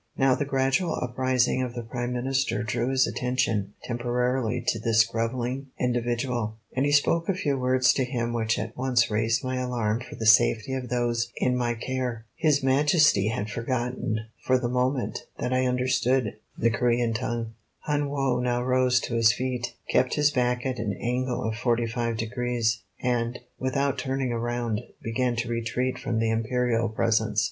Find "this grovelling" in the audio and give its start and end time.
4.79-5.67